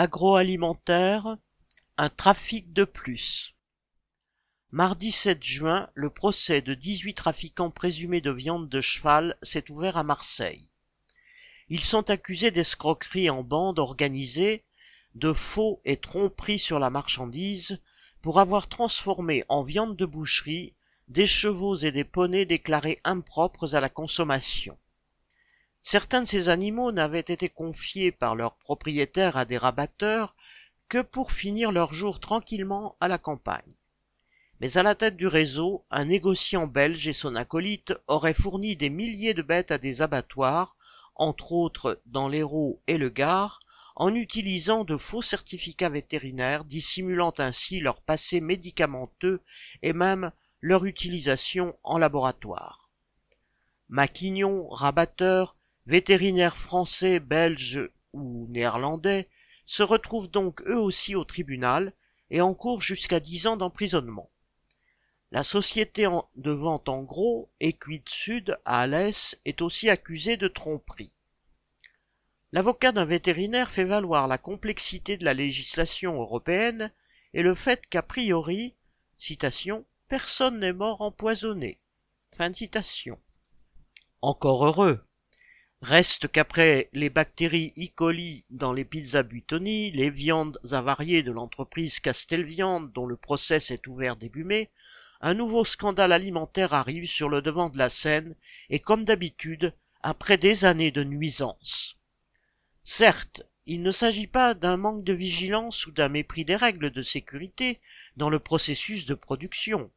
[0.00, 1.38] Agroalimentaire,
[1.96, 3.56] un trafic de plus.
[4.70, 9.96] Mardi 7 juin, le procès de 18 trafiquants présumés de viande de cheval s'est ouvert
[9.96, 10.68] à Marseille.
[11.68, 14.62] Ils sont accusés d'escroquerie en bande organisée,
[15.16, 17.80] de faux et tromperie sur la marchandise,
[18.22, 20.74] pour avoir transformé en viande de boucherie
[21.08, 24.78] des chevaux et des poneys déclarés impropres à la consommation.
[25.82, 30.34] Certains de ces animaux n'avaient été confiés par leurs propriétaires à des rabatteurs
[30.88, 33.74] que pour finir leur jour tranquillement à la campagne.
[34.60, 38.90] Mais à la tête du réseau, un négociant belge et son acolyte auraient fourni des
[38.90, 40.76] milliers de bêtes à des abattoirs,
[41.14, 43.60] entre autres dans l'Hérault et le Gard,
[43.94, 49.42] en utilisant de faux certificats vétérinaires dissimulant ainsi leur passé médicamenteux
[49.82, 52.90] et même leur utilisation en laboratoire.
[53.88, 55.56] Maquignon, rabatteur,
[55.88, 59.26] vétérinaires français, belges ou néerlandais
[59.64, 61.94] se retrouvent donc eux aussi au tribunal
[62.30, 64.30] et encourent jusqu'à dix ans d'emprisonnement.
[65.30, 71.12] La société de vente en gros, Equid Sud, à Alès, est aussi accusée de tromperie.
[72.52, 76.92] L'avocat d'un vétérinaire fait valoir la complexité de la législation européenne
[77.32, 78.74] et le fait qu'a priori,
[80.06, 81.80] personne n'est mort empoisonné.
[84.20, 85.07] Encore heureux.
[85.80, 87.86] Reste qu'après les bactéries E.
[87.94, 93.86] coli dans les pizzas Buitoni, les viandes avariées de l'entreprise Castelviande dont le procès s'est
[93.86, 94.72] ouvert début mai,
[95.20, 98.34] un nouveau scandale alimentaire arrive sur le devant de la scène
[98.70, 101.96] et comme d'habitude, après des années de nuisances.
[102.82, 107.02] Certes, il ne s'agit pas d'un manque de vigilance ou d'un mépris des règles de
[107.02, 107.80] sécurité
[108.16, 109.92] dans le processus de production,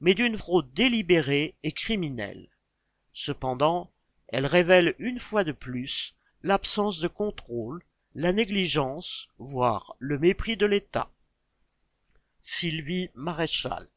[0.00, 2.48] mais d'une fraude délibérée et criminelle.
[3.12, 3.92] Cependant,
[4.28, 7.82] elle révèle une fois de plus l'absence de contrôle,
[8.14, 11.10] la négligence, voire le mépris de l'État.
[12.42, 13.88] Sylvie Maréchal